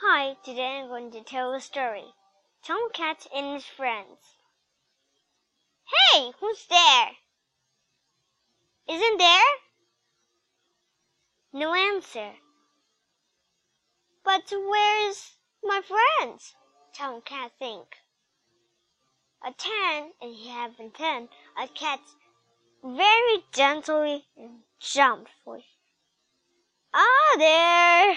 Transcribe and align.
Hi, 0.00 0.36
today 0.44 0.78
I'm 0.78 0.86
going 0.86 1.10
to 1.10 1.24
tell 1.24 1.52
a 1.52 1.60
story. 1.60 2.04
Tomcat 2.64 3.26
and 3.34 3.54
his 3.54 3.64
friends. 3.64 4.20
Hey, 6.12 6.30
who's 6.38 6.64
there? 6.70 7.10
Isn't 8.88 9.18
there? 9.18 9.50
No 11.52 11.74
answer. 11.74 12.30
But 14.24 14.52
where's 14.52 15.32
my 15.64 15.80
friends? 15.82 16.54
Tomcat 16.94 17.50
think. 17.58 17.88
A 19.44 19.52
ten, 19.52 20.12
and 20.22 20.32
he 20.32 20.48
having 20.48 20.92
ten, 20.92 21.28
a 21.60 21.66
cat 21.66 21.98
very 22.84 23.42
gently 23.52 24.26
jumped 24.78 25.32
for 25.44 25.58
Ah, 26.94 27.34
there, 27.36 28.16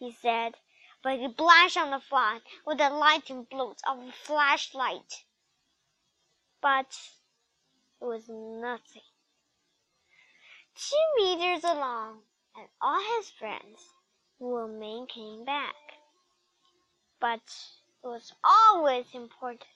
he 0.00 0.10
said, 0.10 0.56
but 1.02 1.18
he 1.18 1.28
splashed 1.30 1.76
on 1.76 1.90
the 1.90 2.00
front 2.00 2.42
with 2.66 2.78
the 2.78 2.90
lightning 2.90 3.46
bolts 3.50 3.82
of 3.88 3.98
a 3.98 4.12
flashlight. 4.24 5.24
But 6.60 6.98
it 8.00 8.04
was 8.04 8.28
nothing. 8.28 9.02
Two 10.74 11.24
meters 11.24 11.64
along, 11.64 12.20
and 12.56 12.68
all 12.80 13.00
his 13.16 13.30
friends 13.30 13.80
women 14.40 15.06
came 15.06 15.44
back. 15.44 15.74
But 17.20 17.40
it 18.02 18.06
was 18.06 18.32
always 18.42 19.06
important. 19.14 19.68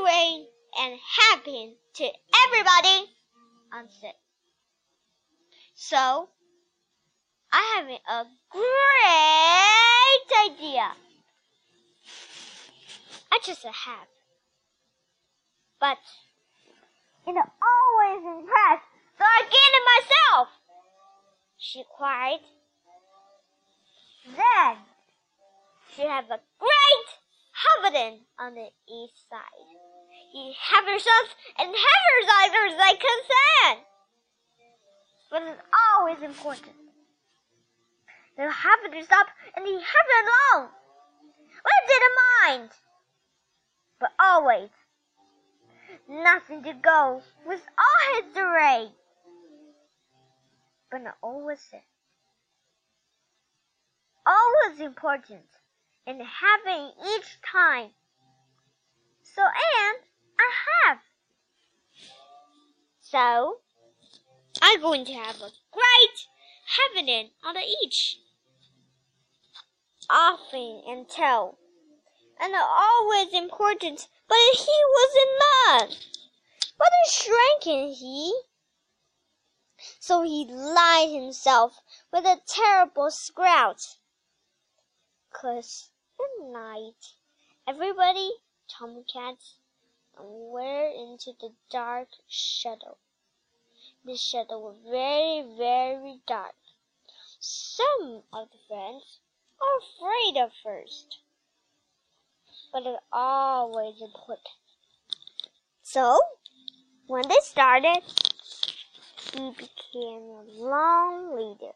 Away 0.00 0.46
and 0.78 0.98
happy 1.18 1.74
to 1.94 2.10
everybody, 2.46 3.10
answered. 3.72 4.14
So, 5.74 6.28
I 7.52 7.74
have 7.76 7.88
a 7.88 8.28
great 8.50 9.45
idea. 10.46 10.92
I 13.32 13.38
just 13.44 13.64
have. 13.64 14.08
But 15.80 15.98
it 17.26 17.36
always 17.36 18.22
impress, 18.24 18.80
so 19.18 19.24
I 19.24 19.42
get 19.42 19.70
it 19.74 19.84
myself, 19.94 20.48
she 21.58 21.84
cried. 21.96 22.40
Then 24.26 24.76
she 25.94 26.02
have 26.02 26.24
a 26.26 26.40
great 26.58 27.08
happening 27.52 28.20
on 28.38 28.54
the 28.54 28.68
east 28.88 29.28
side. 29.28 29.66
He 30.32 30.54
have 30.70 30.84
herself 30.84 31.34
and 31.58 31.68
have 31.68 32.02
eyes 32.38 32.52
like 32.78 33.00
concern. 33.00 33.84
But 35.30 35.42
it's 35.42 35.62
always 35.98 36.22
important. 36.22 36.85
They 38.36 38.42
have 38.42 38.90
to 38.90 39.04
stop 39.04 39.26
and 39.54 39.66
he 39.66 39.72
have 39.72 39.82
it 39.82 40.26
alone. 40.26 40.68
What 41.62 41.88
didn't 41.88 42.18
mind? 42.42 42.70
But 43.98 44.12
always 44.20 44.70
nothing 46.08 46.62
to 46.62 46.74
go 46.74 47.22
with 47.46 47.62
all 47.78 48.22
his 48.22 48.36
array. 48.36 48.88
But 50.90 51.02
not 51.02 51.16
always. 51.22 51.64
Always 54.26 54.80
important 54.80 55.46
and 56.06 56.20
having 56.20 56.92
each 57.16 57.38
time. 57.50 57.90
So 59.22 59.42
and 59.42 59.98
I 60.38 60.50
have. 60.86 60.98
So 63.00 63.58
I'm 64.62 64.80
going 64.80 65.04
to 65.06 65.12
have 65.12 65.36
a 65.36 65.50
great 65.72 66.26
on 67.42 67.54
the 67.54 67.62
each. 67.82 68.20
Often 70.10 70.82
and 70.86 71.08
tell. 71.08 71.58
And 72.38 72.54
always 72.54 73.32
important, 73.32 74.08
but 74.28 74.36
he 74.52 74.66
was 74.66 75.26
none. 75.68 75.96
But 76.76 76.88
a 76.88 77.10
shrinking 77.10 77.94
he. 77.94 78.38
So 80.00 80.22
he 80.22 80.44
lied 80.44 81.10
himself 81.10 81.80
with 82.12 82.26
a 82.26 82.42
terrible 82.46 83.10
scrout. 83.10 83.96
Cause 85.32 85.90
night 86.52 87.14
everybody, 87.66 88.32
tomcats, 88.68 89.54
and 90.18 90.28
were 90.28 90.88
into 90.88 91.32
the 91.40 91.54
dark 91.70 92.08
shadow. 92.28 92.96
The 94.04 94.16
shadow 94.16 94.58
was 94.58 94.76
very, 94.84 95.42
very 95.56 96.20
dark. 96.26 96.54
Some 97.40 98.22
of 98.32 98.48
the 98.50 98.58
friends 98.68 99.20
are 99.60 99.78
afraid 99.78 100.36
at 100.40 100.52
first, 100.62 101.18
but 102.72 102.82
it's 102.86 103.02
always 103.12 104.00
important. 104.00 104.48
So, 105.82 106.18
when 107.06 107.28
they 107.28 107.38
started, 107.42 108.02
he 109.32 109.50
became 109.50 110.22
a 110.22 110.44
long 110.46 111.36
leader. 111.36 111.72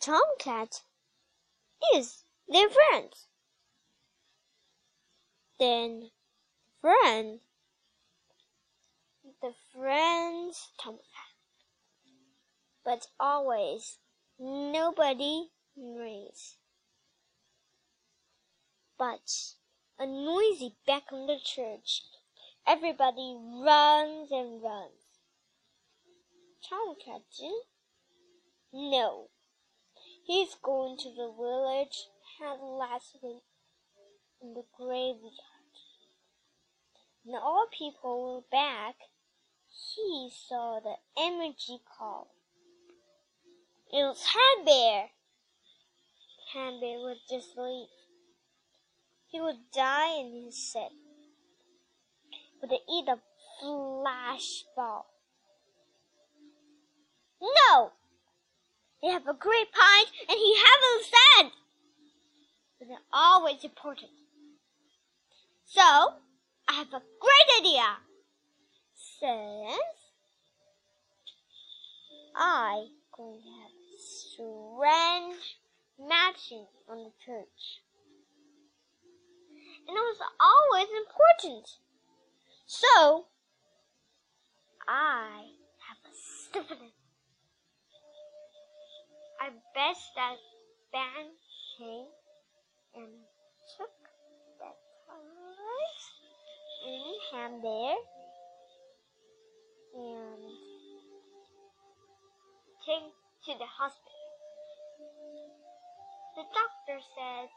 Tomcat 0.00 0.82
is 1.94 2.24
their 2.48 2.68
friend. 2.68 3.10
Then, 5.58 6.00
the 6.00 6.80
friend, 6.80 7.40
the 9.40 9.54
friends 9.72 10.68
Tomcat. 10.78 11.13
But 12.84 13.06
always 13.18 13.98
nobody 14.38 15.48
rings. 15.76 16.56
But 18.98 19.54
a 19.98 20.06
noisy 20.06 20.76
back 20.86 21.04
on 21.12 21.26
the 21.26 21.38
church. 21.42 22.02
Everybody 22.66 23.36
runs 23.38 24.30
and 24.30 24.62
runs. 24.62 25.04
Tomcat, 26.68 27.22
no. 28.72 29.28
He's 30.26 30.54
going 30.62 30.96
to 30.98 31.10
the 31.10 31.32
village 31.36 32.08
had 32.40 32.58
last 32.60 33.16
week 33.22 33.42
in 34.42 34.54
the 34.54 34.64
graveyard. 34.76 35.32
When 37.22 37.40
all 37.40 37.66
people 37.76 38.34
were 38.34 38.50
back, 38.50 38.96
he 39.68 40.30
saw 40.32 40.80
the 40.80 40.96
energy 41.16 41.78
call. 41.98 42.34
It 43.96 44.02
was 44.02 44.24
Hand 44.24 44.66
Bear. 44.66 45.10
Hand 46.52 46.80
Bear 46.80 46.98
would 46.98 47.18
just 47.30 47.56
leave. 47.56 47.86
He 49.28 49.40
would 49.40 49.70
die 49.72 50.18
in 50.18 50.46
his 50.46 50.72
set. 50.72 50.90
Would 52.60 52.72
eat 52.72 53.06
a 53.06 53.20
flash 53.60 54.64
ball. 54.74 55.06
No! 57.40 57.92
They 59.00 59.10
have 59.10 59.28
a 59.28 59.34
great 59.34 59.70
pint 59.70 60.08
and 60.28 60.38
he 60.38 60.56
haven't 60.56 61.04
said. 61.04 61.50
But 62.80 62.88
they're 62.88 62.98
always 63.12 63.62
important. 63.62 64.10
So, 65.66 66.14
I 66.68 66.72
have 66.72 66.88
a 66.88 67.02
great 67.20 67.60
idea. 67.60 67.98
Since 69.20 69.78
I 72.34 72.88
going 73.16 73.40
to 73.40 73.48
have 73.62 73.83
strange 73.98 75.58
matching 75.98 76.66
on 76.88 76.98
the 76.98 77.12
church. 77.24 77.80
And 79.86 79.96
it 79.96 80.00
was 80.00 80.18
always 80.40 80.88
important. 80.88 81.68
So, 82.66 83.26
I 84.88 85.50
have 85.86 85.98
a 86.04 86.14
stiffening. 86.14 86.92
I 89.40 89.50
bet 89.74 89.96
that 90.16 90.36
band 90.92 91.36
came 91.78 92.06
and 92.94 93.08
took 93.76 93.90
that 94.60 94.76
toys 95.06 96.06
in 96.86 97.14
hand 97.32 97.62
there 97.62 97.96
and 99.94 100.42
take 102.86 103.23
to 103.44 103.52
the 103.60 103.68
hospital. 103.68 104.24
The 106.36 106.44
doctor 106.48 106.96
said, 107.12 107.48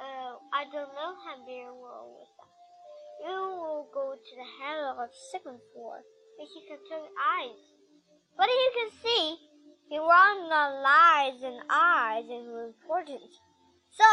uh, 0.00 0.40
I 0.56 0.64
don't 0.72 0.96
know 0.96 1.12
how 1.20 1.44
bear 1.44 1.68
will 1.76 2.16
with 2.16 2.32
that. 2.40 2.48
You 3.20 3.36
will 3.36 3.88
go 3.92 4.16
to 4.16 4.32
the 4.32 4.48
head 4.56 4.80
of 4.80 4.96
the 4.96 5.08
second 5.30 5.60
floor, 5.74 6.00
and 6.40 6.48
he 6.48 6.64
can 6.64 6.80
turn 6.88 7.04
eyes. 7.20 7.60
But 8.38 8.48
you 8.48 8.70
can 8.80 8.90
see, 9.02 9.36
he 9.90 9.98
runs 9.98 10.48
on 10.48 10.82
lies 10.82 11.42
and 11.42 11.60
eyes 11.68 12.24
and 12.24 12.48
important. 12.72 13.28
So, 13.92 14.08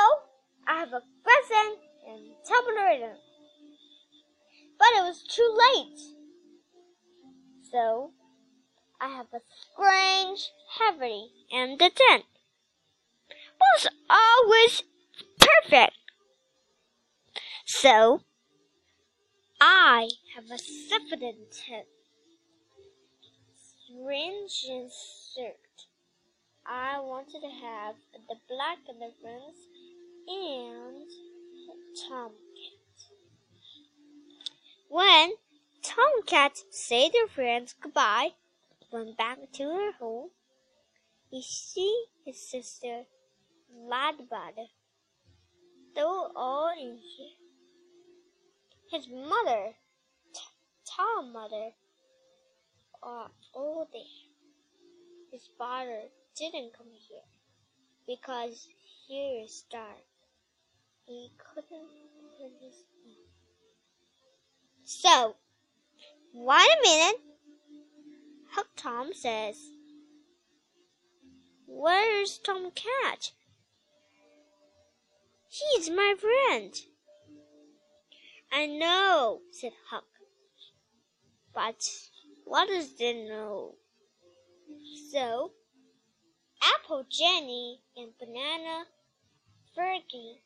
I 0.68 0.80
have 0.80 0.92
a 0.92 1.02
present 1.24 1.80
and 2.06 2.36
tabulator. 2.44 3.16
But 4.78 4.92
it 4.98 5.04
was 5.08 5.24
too 5.24 5.56
late. 5.56 6.00
So, 7.72 8.12
I 9.00 9.10
have 9.10 9.28
a 9.34 9.42
strange, 9.74 10.52
heavy, 10.80 11.32
and 11.52 11.78
the 11.78 11.90
ten 11.90 12.24
was 13.60 13.88
always 14.10 14.84
perfect. 15.40 15.98
So 17.66 18.22
I 19.60 20.10
have 20.36 20.46
a 20.46 20.58
seven 20.58 21.20
tent. 21.20 21.38
ten. 21.68 21.84
Strange 23.58 24.66
insert. 24.70 25.58
I 26.66 27.00
wanted 27.00 27.42
to 27.42 27.50
have 27.50 27.96
the 28.28 28.36
black 28.48 28.80
elephants 28.88 29.60
and 30.28 31.10
Tomcat. 32.10 32.32
When 34.90 35.34
Tomcat 35.84 36.64
said 36.72 37.12
their 37.14 37.28
friends 37.28 37.76
goodbye, 37.80 38.34
went 38.96 39.18
back 39.18 39.38
to 39.52 39.64
her 39.64 39.92
home, 40.00 40.30
he 41.30 41.42
see 41.42 42.06
his 42.26 42.50
sister 42.50 43.04
Ladybug. 43.78 44.56
They 45.94 46.02
were 46.02 46.32
all 46.34 46.72
in 46.80 46.98
here. 46.98 47.36
His 48.90 49.10
mother, 49.10 49.74
Tom 50.86 51.34
mother, 51.34 51.72
are 53.04 53.30
all 53.54 53.90
there. 53.92 54.02
His 55.32 55.50
father 55.58 56.04
didn't 56.38 56.72
come 56.78 56.88
here 56.88 57.28
because 58.08 58.70
here 59.08 59.44
is 59.44 59.66
dark. 59.70 60.06
He 61.06 61.32
couldn't 61.38 61.90
So, 64.86 65.36
wait 66.34 66.58
a 66.58 66.82
minute. 66.84 67.25
Huck 68.56 68.70
Tom 68.78 69.14
says, 69.14 69.58
Where's 71.68 72.38
Tom 72.38 72.72
Cat? 72.72 73.32
He's 75.50 75.90
my 75.90 76.16
friend. 76.18 76.74
I 78.54 78.68
know, 78.68 79.42
said 79.52 79.74
Huck. 79.90 80.06
But 81.54 81.86
what 82.46 82.70
does 82.70 82.96
they 82.98 83.28
know? 83.28 83.76
So, 85.12 85.52
Apple 86.64 87.04
Jenny 87.12 87.82
and 87.98 88.12
Banana 88.18 88.86
Fergie 89.78 90.38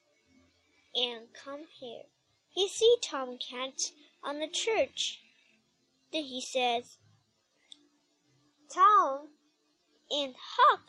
and 0.95 1.27
come 1.45 1.65
here. 1.79 2.05
He 2.49 2.67
see 2.67 2.95
Tom 3.03 3.37
Cat 3.37 3.91
on 4.23 4.39
the 4.39 4.47
church. 4.47 5.19
Then 6.11 6.23
he 6.23 6.41
says, 6.41 6.97
Tom 8.71 9.29
and 10.11 10.35
Huck 10.37 10.85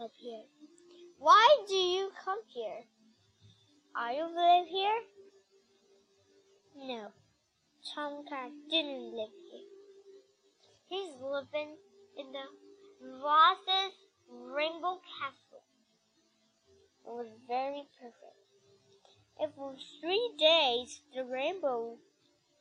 up 0.00 0.12
here. 0.16 0.44
Why 1.18 1.64
do 1.66 1.74
you 1.74 2.12
come 2.24 2.38
here? 2.46 2.84
Are 3.96 4.12
you 4.12 4.26
live 4.26 4.68
here? 4.68 5.00
No, 6.76 7.08
Tom 7.92 8.24
Cat 8.28 8.52
didn't 8.70 9.16
live 9.16 9.34
here. 9.50 9.66
He's 10.88 11.10
living 11.20 11.74
in 12.16 12.26
the 12.30 12.46
Ross's 13.24 13.94
Rainbow 14.30 15.00
Castle. 15.18 15.64
It 17.04 17.10
was 17.10 17.26
very 17.48 17.88
perfect. 18.00 18.38
If 19.40 19.50
for 19.56 19.74
three 20.00 20.30
days 20.38 21.00
the 21.12 21.24
rainbow 21.24 21.96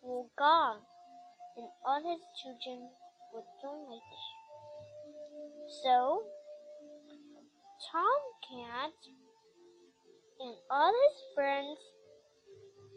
were 0.01 0.25
gone, 0.35 0.79
and 1.55 1.67
all 1.85 2.01
his 2.01 2.21
children 2.41 2.89
would 3.31 3.45
join 3.61 3.91
like. 3.91 4.38
So, 5.83 6.23
Tomcat 7.91 8.93
and 10.39 10.55
all 10.69 10.91
his 10.91 11.17
friends 11.35 11.79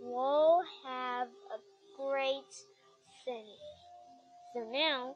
will 0.00 0.62
have 0.84 1.28
a 1.28 1.58
great 1.96 2.52
city. 3.24 3.58
So 4.54 4.68
now, 4.70 5.14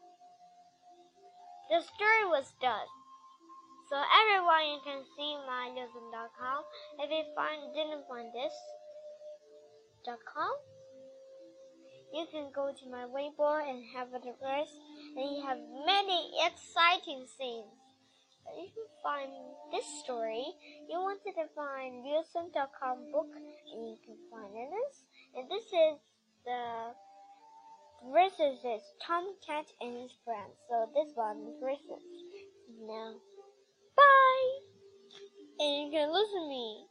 the 1.70 1.82
story 1.82 2.25
was 2.31 2.52
done. 2.61 2.87
So 3.90 3.94
everyone 3.99 4.67
you 4.67 4.81
can 4.82 5.02
see 5.14 5.38
mylisten.com. 5.46 6.61
If 6.99 7.11
you 7.11 7.22
find 7.34 7.75
didn't 7.75 8.02
find 8.08 8.34
this 8.34 8.55
.com, 10.06 10.55
you 12.12 12.26
can 12.31 12.50
go 12.55 12.70
to 12.75 12.90
my 12.90 13.06
Weibo 13.06 13.62
and 13.62 13.82
have 13.94 14.14
a 14.14 14.19
address, 14.19 14.70
and 15.16 15.36
you 15.36 15.42
have 15.42 15.58
many 15.84 16.30
exciting 16.44 17.26
things. 17.38 17.72
If 18.54 18.70
you 18.76 18.86
find 19.02 19.32
this 19.72 19.84
story, 20.04 20.44
you 20.88 21.00
wanted 21.00 21.34
to 21.34 21.48
find 21.56 22.04
Wilson.com 22.04 23.10
book, 23.10 23.32
and 23.34 23.88
you 23.88 23.96
can 24.04 24.16
find 24.30 24.54
this. 24.54 25.02
And 25.34 25.50
this 25.50 25.64
is 25.64 25.98
the 26.44 26.94
verses 28.12 28.62
is 28.62 28.82
Tom 29.04 29.34
Cat 29.44 29.66
and 29.80 30.02
his 30.02 30.12
friends. 30.24 30.54
So 30.68 30.86
this 30.94 31.10
one 31.14 31.42
is 31.48 31.58
verses. 31.60 32.04
Now. 32.86 33.14
Bye! 33.96 34.66
And 35.58 35.86
you 35.86 35.90
can 35.90 36.12
listen 36.12 36.42
to 36.44 36.48
me. 36.48 36.86